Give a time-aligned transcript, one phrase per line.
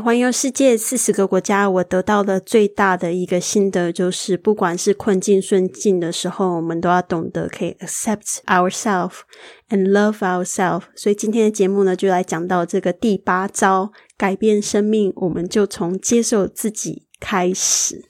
[0.00, 9.20] 环游世界四十个国家，我得到的最大的一个心得就是，不管是困境顺境的时候，我们都要懂得可以 accept ourselves
[9.68, 10.82] and love ourselves。
[10.94, 18.04] 所以今天的节目呢，就来讲到这个第八招，改变生命，我们就从接受自己开始。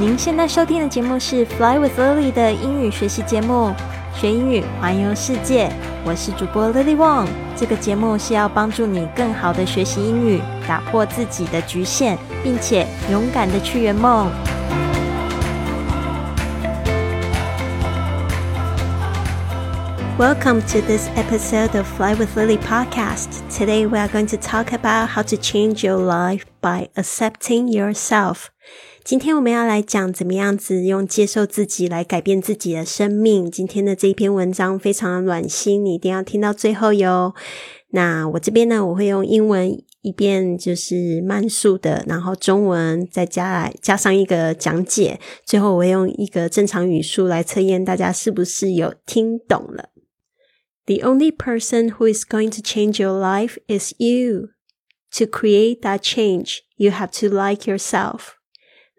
[0.00, 3.74] 您现在收听的节目是 Fly with Lily 的英语学习节目。
[4.13, 5.69] 学英语环游世界，
[6.05, 7.27] 我是主播 Lily Wong。
[7.55, 14.29] 这个节目是要帮助你更好的学习英语，打破自己的局限，并且勇敢的去圆梦。
[20.17, 23.41] Welcome to this episode of Fly with Lily podcast.
[23.49, 28.45] Today we are going to talk about how to change your life by accepting yourself.
[29.02, 33.50] 今天我们要来讲怎么样子用接受自己来改变自己的生命。
[33.50, 37.34] 今天的这一篇文章非常的暖心，你一定要听到最后哟。
[37.92, 49.88] 那我这边呢，我会用英文一遍就是慢速的，然后中文再加来加上一个讲解，最后我会用一个正常语速来测验大家是不是有听懂了。
[50.86, 54.50] The only person who is going to change your life is you.
[55.12, 58.34] To create that change, you have to like yourself.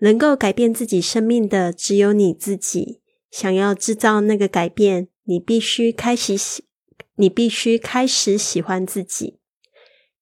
[0.00, 3.00] 能够改变自己生命的只有你自己。
[3.30, 6.64] 想要制造那个改变，你必须开始喜，
[7.16, 9.38] 你必须开始喜欢自己。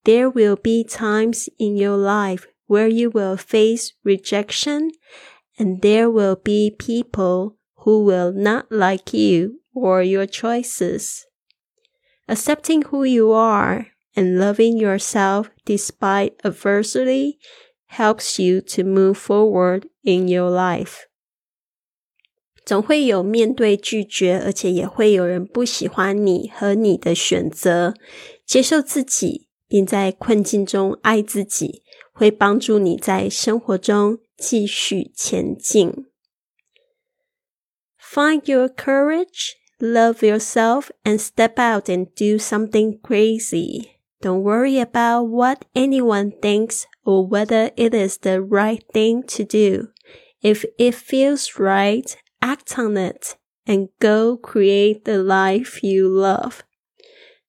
[0.02, 4.90] There will be times in your life where you will face rejection,
[5.56, 11.22] and there will be people who will not like you or your choices.
[12.27, 17.38] Accepting who you are and loving yourself despite adversity
[17.90, 21.06] helps you to move forward in your life。
[22.64, 27.94] 总会有面对拒绝，而且也会有人不喜欢你和你的选择。
[28.46, 31.82] 接受自己，并在困境中爱自己，
[32.12, 36.06] 会帮助你在生活中继续前进。
[38.00, 43.89] Find your courage, love yourself, and step out and do something crazy.
[44.20, 49.89] Don't worry about what anyone thinks or whether it is the right thing to do.
[50.42, 56.59] If it feels right, act on it and go create the life you love.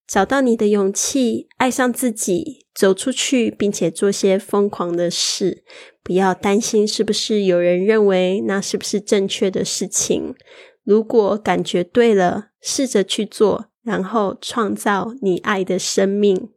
[0.07, 5.63] 找到你的勇气，爱上自己，走出去，并且做些疯狂的事。
[6.03, 10.35] 不要担心是不是有人认为那是不是正确的事情。
[10.83, 16.49] 如果感觉对了，试着去做，然后创造你爱的生命。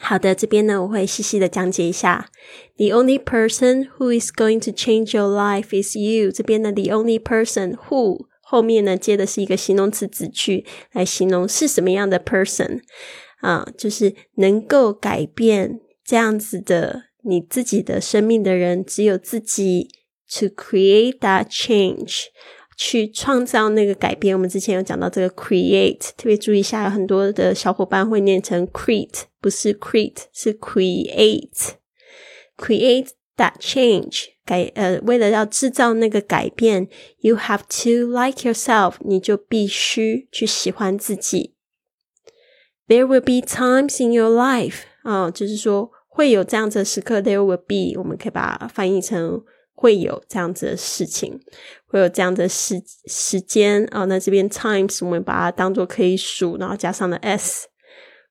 [0.00, 2.30] 好的，这边呢，我会细细的讲解一下。
[2.76, 6.30] The only person who is going to change your life is you。
[6.30, 12.80] 这边呢 the only person who 后面呢接的是一个形容词子句来形容是什么样的 person
[13.40, 19.88] 啊，就是能够改变这样子的你自己的生命的人，只有自己。
[20.40, 22.22] To create that change。
[22.77, 24.35] 去创造那个改变。
[24.35, 36.87] 我们之前有讲到这个 create，特别注意一下，有很多的小伙伴会念成 create，不是 create，是 create。create that change，改呃，为了要制造那个改变，
[37.19, 41.55] you have to like yourself，你就必须去喜欢自己。
[42.87, 47.21] There will be times in your life，啊，就是说会有这样子的时刻。
[47.21, 49.43] There will be，我们可以把它翻译成。
[49.74, 51.38] 会有这样子的事情，
[51.86, 54.04] 会有这样的时时间啊。
[54.06, 57.66] 那这边 times 我们把它当做可以数，然后加上了 s，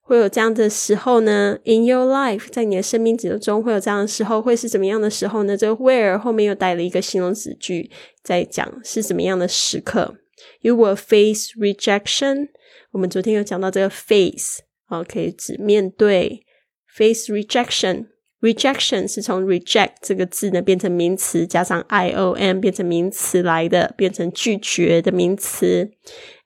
[0.01, 1.59] 会有这样的时候呢。
[1.65, 5.55] In your life，在你的生命之中会有这样的时候，会是怎么样的时候呢？
[5.55, 7.91] 这个 where 后面又带了一个形容词句，
[8.23, 10.15] 在讲是怎么样的时刻。
[10.61, 12.49] You will face rejection。
[12.91, 16.45] 我们昨天有讲到这个 face，好，可以指面对
[16.87, 18.12] face rejection。
[18.43, 25.91] Rejection 是从 reject 这个字呢变成名词，加上 i o n 变成名词来的，变成拒绝的名词。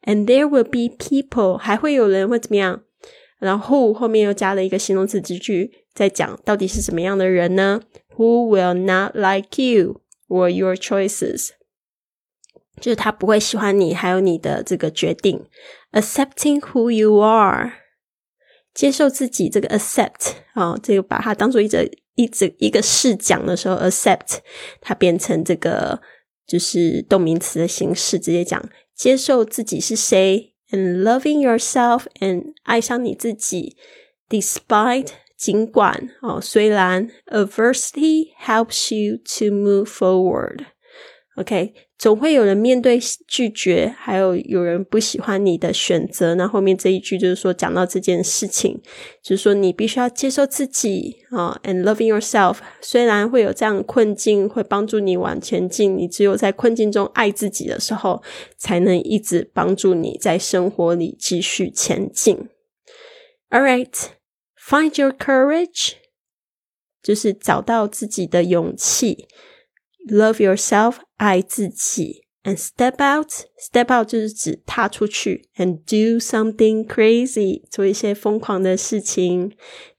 [0.03, 2.83] And there will be people，还会有人会怎么样？
[3.39, 7.81] 然后 who 后面又加了一个形容词子句，在讲到底是什么样的人呢
[8.15, 11.49] ？Who will not like you or your choices？
[12.79, 15.45] 就是他不会喜欢你，还有你的这个决定。
[15.93, 17.86] Accepting who you are。
[18.77, 24.37] 接受自己这个 accept 啊，这个把它当做一个一直一个试讲的时候，accept
[24.79, 25.99] 它变成这个
[26.45, 33.75] 就是动名词的形式，直接讲接受自己是谁，and loving yourself and 爱上你自己
[34.29, 40.65] ，despite 尽管哦，虽然 adversity helps you to move forward。
[41.35, 46.35] OK，总会有人面对拒绝，还有有人不喜欢你的选择。
[46.35, 48.79] 那后面这一句就是说，讲到这件事情，
[49.23, 52.57] 就是说你必须要接受自己啊，and loving yourself。
[52.81, 58.21] 虽然会有这样的困境，会帮助你往前进，你只有在困境中爱自己的时候，
[58.57, 62.47] 才能一直帮助你在生活里继续前进。
[63.49, 63.91] All right,
[64.55, 65.93] find your courage，
[67.01, 69.27] 就是找到自己的勇气。
[70.08, 79.52] Love yourself，爱自己，and step out，step out 就是指踏出去，and do something crazy，做一些疯狂的事情。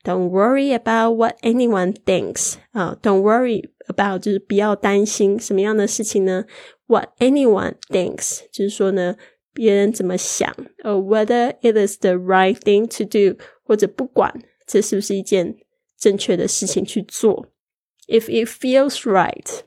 [0.04, 6.44] Don't worry about what anyone thinks 啊，Don't worry about 就是不要担心什么样的事情呢？
[6.86, 9.16] What anyone thinks 就是说呢，
[9.54, 10.54] 别人怎么想，
[10.84, 15.56] or whether it is the right thing to do，或者不管这是不是一件
[15.98, 17.48] 正确的事情去做。
[18.10, 19.62] If it feels right。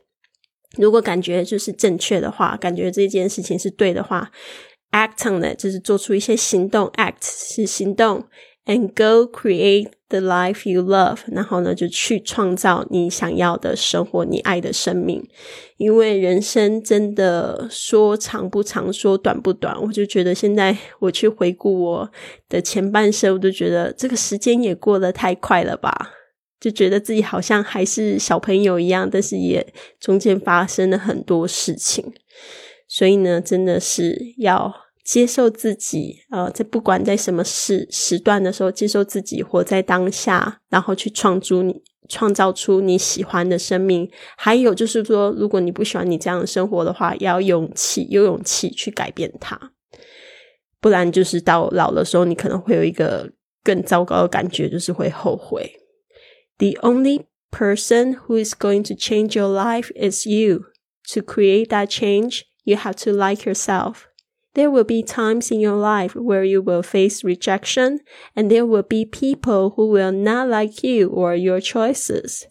[0.78, 4.32] 如果感觉就是正确的话，感觉这件事情是对的话
[4.92, 8.24] ，act on 的就是做出一些行动，act 是行动
[8.66, 15.28] ，and go create the life you love，然后呢就去创造你想要的生活，你爱的生命。
[15.76, 22.12] 因为人生真的说长不长，说短不短，我就觉得现在我去回顾我
[22.48, 26.12] 的前半生，我都觉得这个时间也过得太快了吧。
[26.62, 29.66] 就觉得自己好像还是小朋友一样，但是也
[30.00, 32.14] 中间发生了很多事情，
[32.88, 34.72] 所以呢，真的是要
[35.04, 44.08] 接受自己呃，在不管在什么时时段的时候，接受自己，活在当下，然后去创出你创造出你喜欢的生命。
[44.38, 49.60] 还有就是说，如果你不喜欢你这样的生活的话，要勇气，有勇气去改变它，
[50.80, 53.32] 不然就是到老的时候，你可能会有一个
[53.64, 55.81] 更糟糕的感觉，就是会后悔。
[56.62, 60.68] The only person who is going to change your life is you.
[61.08, 64.08] To create that change, you have to like yourself.
[64.54, 68.02] There will be times in your life where you will face rejection,
[68.36, 72.46] and there will be people who will not like you or your choices.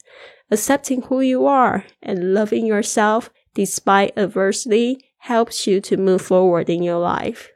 [0.50, 6.82] Accepting who you are and loving yourself despite adversity helps you to move forward in
[6.82, 7.48] your life.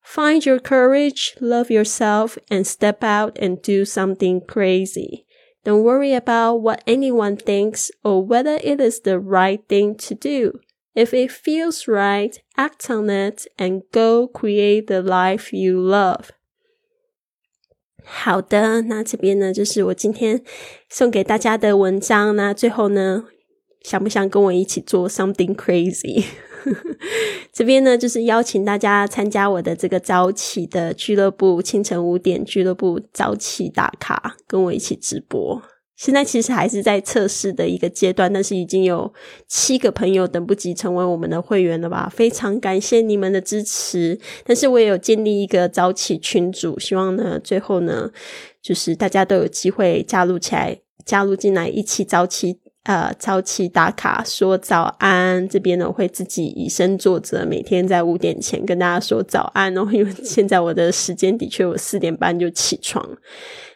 [0.00, 5.26] Find your courage, love yourself, and step out and do something crazy.
[5.63, 10.59] Don't worry about what anyone thinks or whether it is the right thing to do.
[10.93, 16.29] If it feels right, act on it and go create the life you love.
[18.03, 20.43] 好的，那这边呢就是我今天
[20.87, 22.35] 送给大家的文章。
[22.35, 23.25] 那最后呢，
[23.81, 26.25] 想不想跟我一起做 something crazy？
[27.52, 35.62] 这边呢，就是邀请大家参加我的这个早起的俱乐部，清晨五点俱乐部早起打卡，跟我一起直播。
[35.96, 39.12] 现在其实还是在测试的一个阶段，但是已经有
[39.46, 42.10] 七个朋友等不及成为我们的会员了吧？
[42.10, 44.18] 非常感谢你们的支持。
[44.46, 48.10] 但是我也有建立一个早起群组，希望呢，最后呢，
[48.62, 52.58] 就是大家都有机会加入起来，加入进来一起早起。
[52.84, 59.86] 呃，早起打卡说早安，这边呢会自己以身作则，每天在五点前跟大家说早安哦。
[59.92, 63.06] 因为现在我的时间的确我四点半就起床，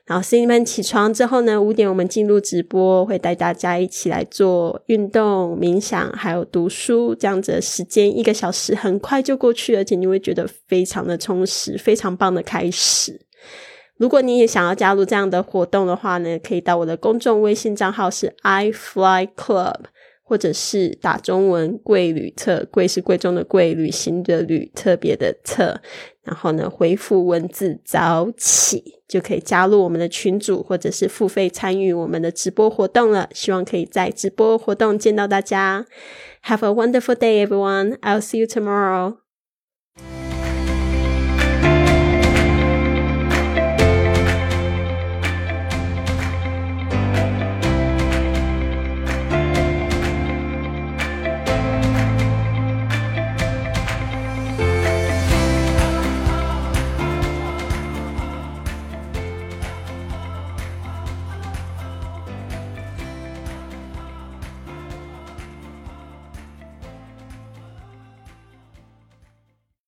[0.06, 13.20] 然后四点半起床之后呢，五点我们进入直播，会带大家一起来做运动、冥想，还有读书，这样子的时间一个小时很快就过去，而且你会觉得非常的充实，非常棒的开始。
[13.96, 19.84] 如果你也想要加入这样的活动的话呢，可以到我的公众微信账号是 i fly club，
[20.22, 25.80] 或者是打中文贵旅特，贵是贵重的贵，旅行的旅，特别的特，
[26.24, 33.28] 然后呢回复文字早起就可以加入我们的群组，或者是付费参与我们的直播活动了。
[33.32, 35.86] 希望可以在直播活动见到大家。
[36.46, 37.98] Have a wonderful day, everyone.
[38.00, 39.23] I'll see you tomorrow.